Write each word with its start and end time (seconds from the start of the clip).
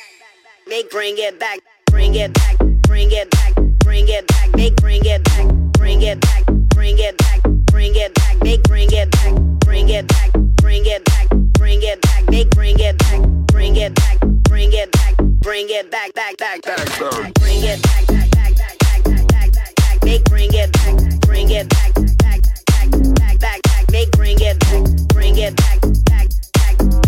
They 0.67 0.83
bring 0.89 1.17
it 1.19 1.39
back, 1.39 1.59
bring 1.91 2.15
it 2.15 2.33
back, 2.33 2.57
bring 2.87 3.11
it 3.11 3.29
back, 3.29 3.53
bring 3.79 4.07
it 4.07 4.27
back. 4.27 4.38
Make 4.59 4.75
bring 4.75 5.05
it 5.05 5.23
back, 5.23 5.47
bring 5.77 6.01
it 6.01 6.19
back, 6.19 6.43
bring 6.75 6.99
it 6.99 7.17
back, 7.17 7.41
bring 7.71 7.95
it 7.95 8.13
back. 8.13 8.43
Make 8.43 8.61
bring 8.63 8.91
it 8.91 9.09
back, 9.09 9.33
bring 9.63 9.87
it 9.87 10.05
back, 10.05 10.31
bring 10.57 10.85
it 10.85 11.05
back, 11.05 11.29
bring 11.53 11.81
it 11.81 12.01
back. 12.01 12.29
Make 12.29 12.49
bring 12.49 12.77
it 12.77 12.97
back, 12.97 13.21
bring 13.47 13.77
it 13.77 13.95
back, 13.95 14.19
bring 14.49 14.73
it 14.73 14.91
back, 14.91 15.15
bring 15.39 15.69
it 15.69 15.89
back, 15.89 16.13
back, 16.13 16.35
back, 16.35 16.61
back, 16.61 16.75
back. 16.75 16.99
Bring 16.99 17.31
bring 17.35 17.63
it 17.63 17.81
back, 17.81 18.07
back, 18.07 18.31
back, 18.31 18.57
back, 18.57 18.75
back, 19.05 19.27
back, 19.29 19.51
back. 19.53 20.03
Make 20.03 20.25
bring 20.25 20.49
it 20.51 20.73
back, 20.73 21.19
bring 21.21 21.49
it 21.49 21.69
back, 21.69 21.93
back, 21.95 22.41
back, 22.67 22.91
back, 23.15 23.39
back, 23.39 23.39
back. 23.39 23.89
Make 23.91 24.11
bring 24.11 24.35
it 24.41 24.59
back, 24.59 24.81
bring 25.05 25.37
it 25.37 25.55
back, 25.55 25.79
back, 25.79 26.29
back, 26.51 26.99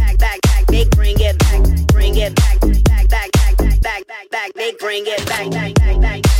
back, 2.31 3.81
back, 3.81 4.07
back, 4.07 4.53
back. 4.55 4.79
Bring 4.79 5.03
it 5.05 5.25
back, 5.25 5.51
back, 5.51 5.73
back, 5.75 6.01
back. 6.01 6.30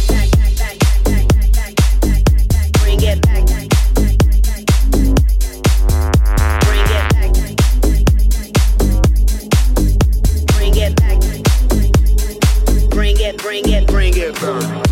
bring 13.52 13.68
it, 13.68 13.86
bring 13.86 14.14
it, 14.16 14.34
burn. 14.40 14.91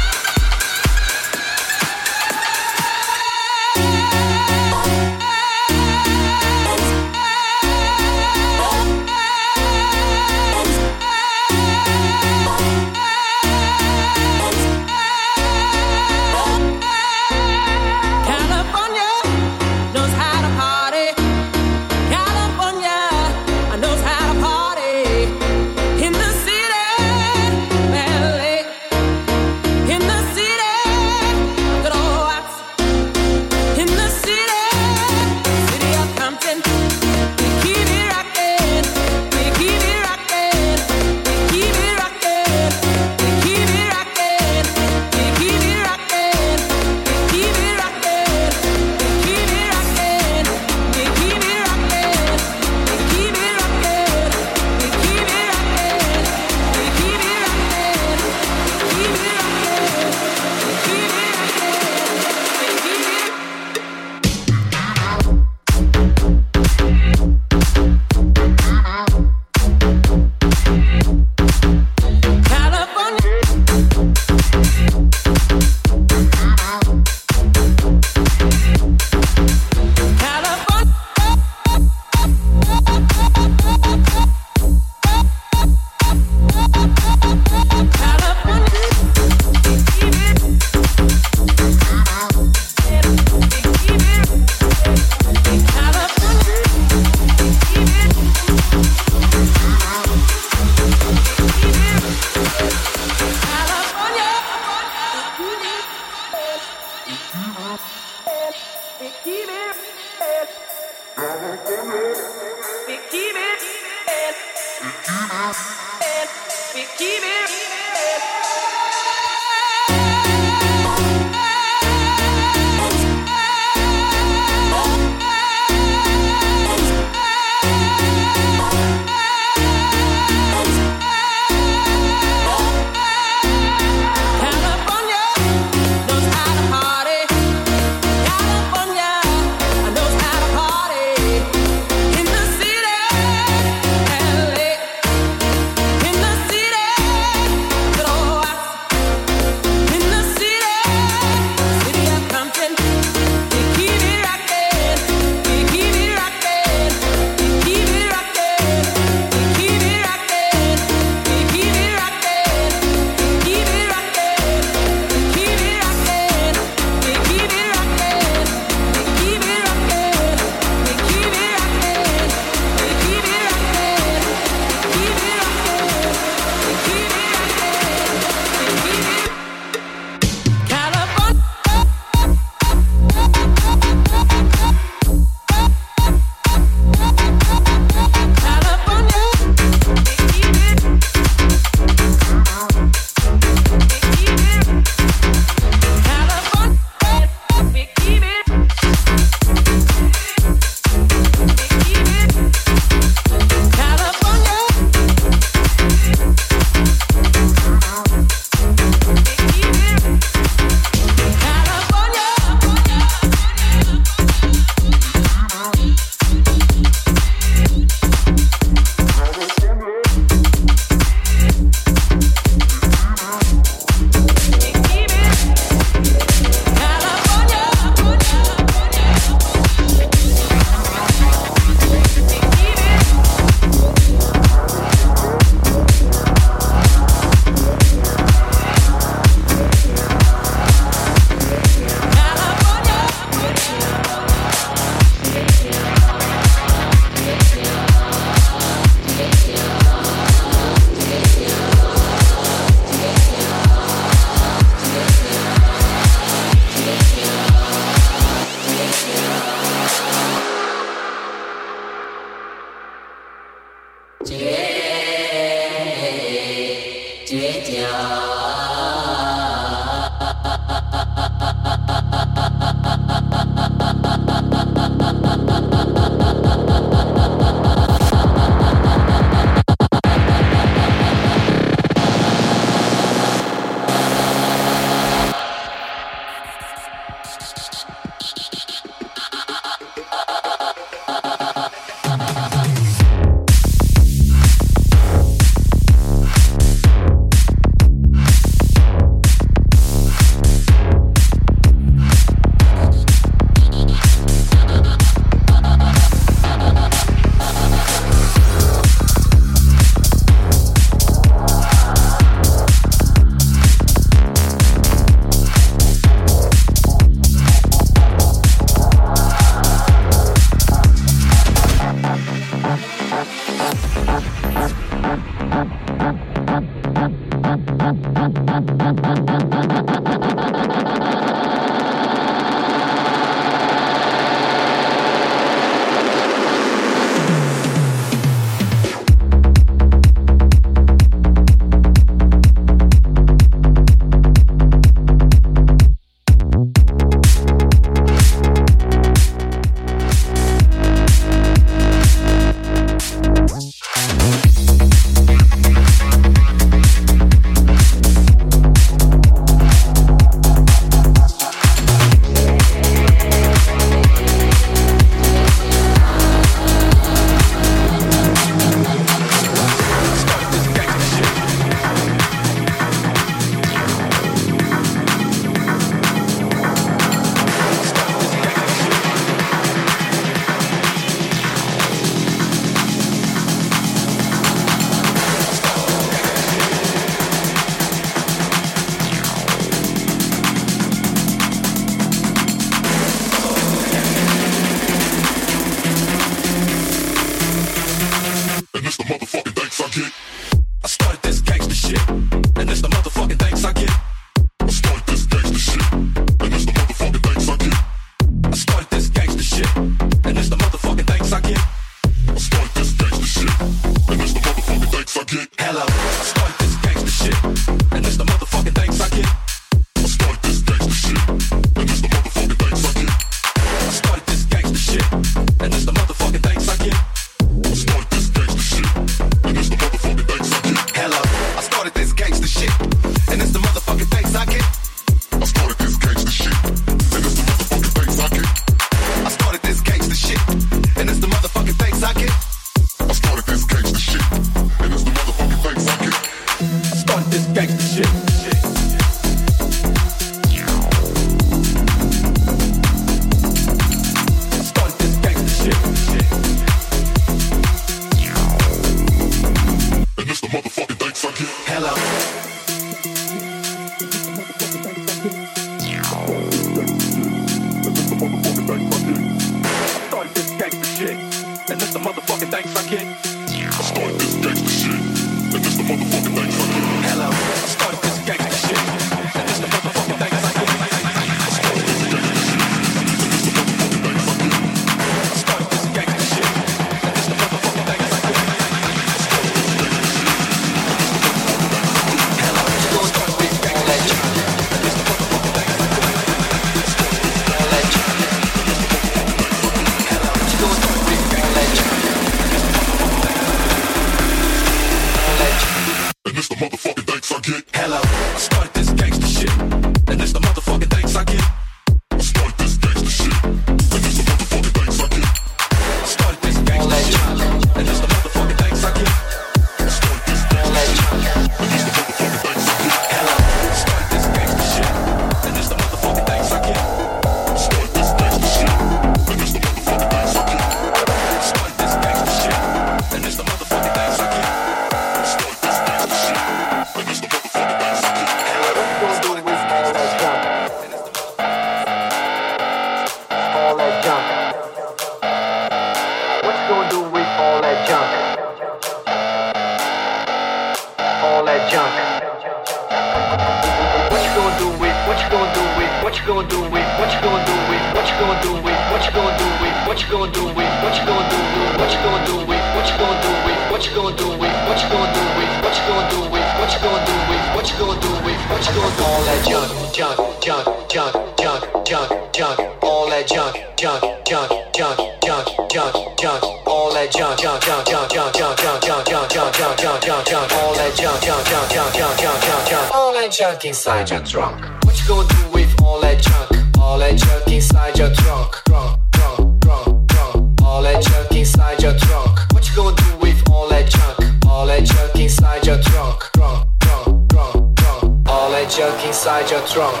that 576.96 577.12
junk, 577.12 577.38
junk, 577.38 577.62
junk, 577.62 577.84
junk, 577.86 578.10
junk, 578.10 578.32
junk, 578.32 578.56
junk, 578.56 578.80
junk, 578.80 579.04
junk, 579.04 579.28
junk, 579.28 579.52
junk, 579.52 579.76
junk, 579.76 580.00
junk, 580.00 580.26
junk, 580.26 580.52
all 580.52 580.74
that 580.74 580.96
junk, 580.96 581.20
junk, 581.20 581.44
junk, 581.46 581.68
junk, 581.70 581.92
junk, 581.92 582.16
junk, 582.16 582.40
junk, 582.40 582.68
junk, 582.70 582.94
all 582.94 583.12
that 583.12 583.30
junk 583.30 583.64
inside 583.66 584.08
your 584.08 584.20
trunk. 584.20 584.64
What 584.86 584.96
you 584.98 585.06
gonna 585.06 585.28
do 585.28 585.42
with 585.52 585.82
all 585.82 586.00
that 586.00 586.22
junk? 586.22 586.78
All 586.78 586.98
that 586.98 587.18
junk 587.18 587.52
inside 587.52 587.98
your 587.98 588.08
trunk, 588.14 588.52
trunk, 588.64 588.96
trunk, 589.12 589.60
trunk, 589.60 590.08
trunk, 590.08 590.62
all 590.64 590.82
that 590.82 591.02
junk 591.04 591.32
inside 591.36 591.82
your 591.82 591.98
trunk. 591.98 592.32
What 592.52 592.66
you 592.66 592.74
gonna 592.74 592.96
do 592.96 593.16
with 593.20 593.50
all 593.50 593.68
that 593.68 593.90
junk? 593.90 594.46
All 594.46 594.66
that 594.66 594.84
junk 594.84 595.16
inside 595.16 595.66
your 595.66 595.78
trunk, 595.82 596.20
trunk, 596.32 596.64
trunk, 596.80 597.28
trunk, 597.28 597.76
trunk, 597.76 598.28
all 598.30 598.50
that 598.52 598.70
junk 598.70 599.04
inside 599.04 599.50
your 599.50 599.60
trunk. 599.68 600.00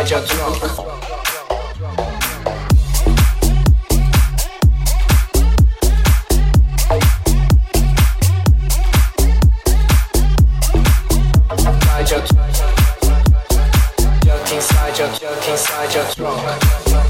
inside 0.00 0.10
your. 0.10 0.40
Inside 14.52 14.98
your, 14.98 15.08
inside 15.48 15.94
your 15.94 16.04
drunk. 16.14 17.09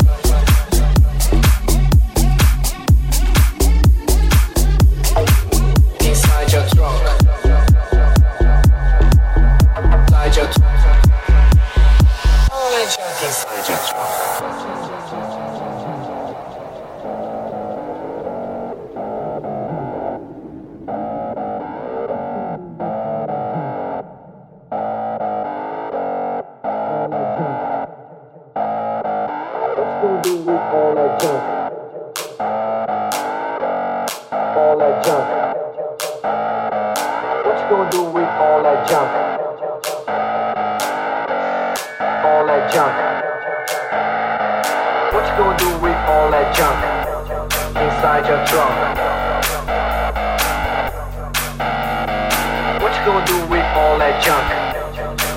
that 54.00 54.16
junk 54.24 54.48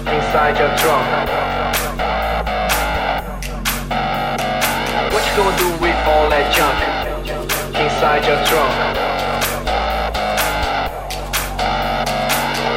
inside 0.08 0.56
your 0.58 0.72
trunk. 0.80 1.04
What 5.12 5.22
you 5.28 5.34
gonna 5.36 5.58
do 5.58 5.70
with 5.84 6.00
all 6.08 6.30
that 6.30 6.48
junk 6.56 6.80
inside 7.76 8.24
your 8.24 8.40
trunk? 8.48 8.74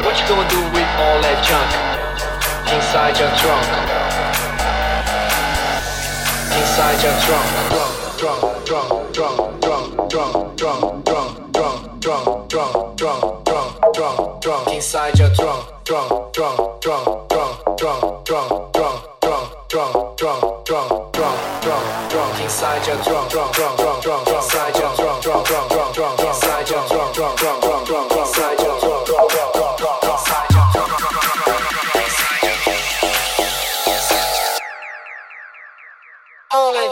What 0.03 0.19
you 0.19 0.27
gonna 0.27 0.49
do 0.49 0.61
with 0.75 0.89
all 0.99 1.21
that 1.23 1.39
junk 1.47 1.71
inside 2.75 3.15
your 3.17 3.31
trunk? 3.39 3.67
Inside 6.51 7.01
your 7.01 7.15
trunk. 7.23 8.06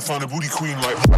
I 0.00 0.02
found 0.02 0.22
find 0.22 0.32
a 0.32 0.34
booty 0.34 0.48
queen 0.48 0.80
like. 0.80 1.09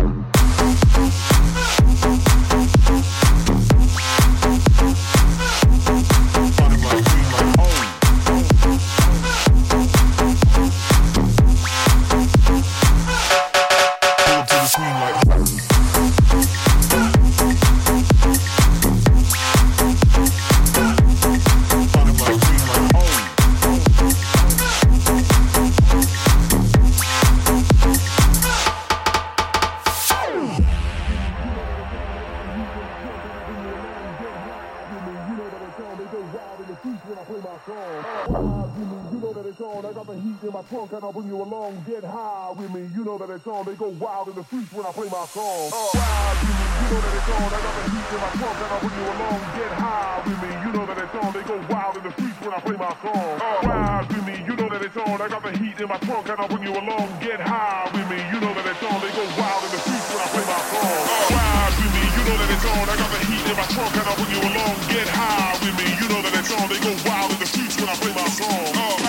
Wild 37.63 38.75
with 38.75 38.91
me, 38.91 38.99
You 39.15 39.19
know 39.23 39.33
that 39.33 39.47
it's 39.47 39.61
on. 39.61 39.87
I 39.87 39.93
got 39.93 40.07
the 40.07 40.19
heat 40.19 40.43
in 40.43 40.51
my 40.51 40.63
trunk 40.67 40.91
and 40.99 41.05
I'll 41.05 41.13
bring 41.13 41.29
you 41.31 41.39
along. 41.39 41.79
Get 41.87 42.03
high 42.03 42.51
with 42.59 42.75
me. 42.75 42.91
You 42.91 43.05
know 43.05 43.15
that 43.19 43.31
it's 43.31 43.47
on. 43.47 43.65
They 43.67 43.79
go 43.79 43.87
wild 44.03 44.27
in 44.27 44.35
the 44.35 44.43
streets 44.51 44.73
when 44.75 44.83
I 44.83 44.91
play 44.91 45.07
my 45.07 45.23
song. 45.31 45.71
Oh, 45.71 45.95
with 45.95 46.59
me, 46.59 46.67
you 46.75 46.87
know 46.91 47.01
that 47.07 47.15
it's 47.15 47.31
on. 47.31 47.47
I 47.47 47.59
got 47.63 47.75
the 47.79 47.85
heat 47.87 48.09
in 48.11 48.19
my 48.19 48.31
trunk 48.35 48.59
and 48.59 48.67
I'll 48.67 48.83
bring 48.83 48.99
you 48.99 49.07
along. 49.15 49.41
Get 49.55 49.73
high 49.79 50.23
with 50.27 50.41
me. 50.43 50.51
You 50.59 50.71
know 50.75 50.87
that 50.91 50.99
it's 51.07 51.15
on. 51.23 51.31
They 51.31 51.45
go 51.47 51.57
wild 51.71 51.95
in 51.95 52.03
the 52.03 52.13
streets 52.19 52.41
when 52.43 52.51
I 52.51 52.61
play 52.67 52.77
my 52.83 52.93
song. 52.99 53.31
Oh, 53.39 53.59
wild, 53.63 54.09
with 54.11 54.27
me. 54.27 54.37
You 54.43 54.55
know 54.59 54.69
that 54.69 54.83
it's 54.83 54.99
on. 54.99 55.17
I 55.23 55.29
got 55.31 55.43
the 55.47 55.53
heat 55.55 55.79
in 55.79 55.87
my 55.87 55.99
trunk 56.03 56.27
and 56.35 56.39
I'll 56.43 56.51
bring 56.51 56.67
you 56.67 56.75
along. 56.75 57.07
Get 57.23 57.39
high 57.39 57.87
with 57.95 58.11
me. 58.11 58.19
You 58.27 58.39
know 58.43 58.53
that 58.59 58.67
it's 58.67 58.83
on. 58.83 58.99
They 58.99 59.13
go 59.15 59.23
wild 59.39 59.63
in 59.63 59.71
the 59.71 59.81
streets 59.87 60.09
when 60.11 60.19
I 60.19 60.29
play 60.35 60.47
my 60.51 60.61
song. 60.67 60.83
Oh, 60.83 61.31
wild, 61.31 61.75
with 61.79 61.95
me. 61.95 62.02
You 62.23 62.29
know 62.29 62.39
that 62.39 62.55
it's 62.55 62.65
on. 62.65 62.87
I 62.87 62.95
got 62.95 63.11
the 63.11 63.19
heat 63.27 63.43
in 63.51 63.57
my 63.57 63.67
trunk 63.67 63.97
and 63.99 64.07
I 64.07 64.15
bring 64.15 64.31
you 64.31 64.39
along. 64.39 64.79
Get 64.87 65.09
high 65.11 65.59
with 65.59 65.75
me. 65.75 65.91
You 65.99 66.07
know 66.07 66.23
that 66.23 66.31
it's 66.39 66.55
on. 66.55 66.69
They 66.71 66.79
go 66.79 66.95
wild 67.03 67.33
in 67.33 67.39
the 67.41 67.47
streets 67.47 67.75
when 67.81 67.89
I 67.89 67.97
play 67.99 68.15
my 68.15 68.29
song. 68.31 68.71
Uh. 68.79 69.03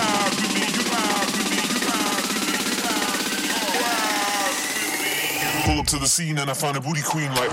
Me. 5.06 5.62
Pull 5.64 5.78
up 5.78 5.86
to 5.86 5.98
the 5.98 6.08
scene 6.08 6.38
and 6.38 6.50
I 6.50 6.54
find 6.54 6.76
a 6.76 6.80
booty 6.80 7.02
queen 7.02 7.30
like. 7.36 7.52